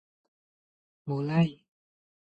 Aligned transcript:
Mulai. 1.07 1.49